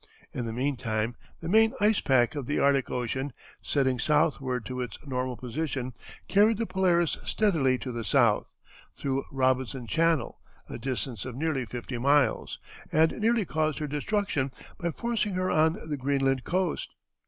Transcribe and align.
In 0.33 0.45
the 0.47 0.51
meantime 0.51 1.15
the 1.41 1.47
main 1.47 1.75
ice 1.79 1.99
pack 2.01 2.33
of 2.33 2.47
the 2.47 2.57
Arctic 2.57 2.89
Ocean, 2.89 3.33
setting 3.61 3.99
southward 3.99 4.65
to 4.65 4.81
its 4.81 4.97
normal 5.05 5.37
position, 5.37 5.93
carried 6.27 6.57
the 6.57 6.65
Polaris 6.65 7.19
steadily 7.23 7.77
to 7.77 7.91
the 7.91 8.03
south, 8.03 8.55
through 8.97 9.25
Robinson 9.31 9.85
Channel, 9.85 10.39
a 10.67 10.79
distance 10.79 11.23
of 11.23 11.35
nearly 11.35 11.67
fifty 11.67 11.99
miles, 11.99 12.57
and 12.91 13.11
nearly 13.19 13.45
caused 13.45 13.77
her 13.77 13.85
destruction 13.85 14.51
by 14.79 14.89
forcing 14.89 15.33
her 15.35 15.51
on 15.51 15.73
the 15.87 15.97
Greenland 15.97 16.43
coast. 16.43 16.89